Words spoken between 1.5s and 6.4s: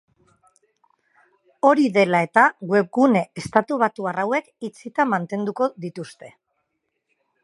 Hori dela eta, webgune estatubatuar hauek itxita mantenduko dituzte.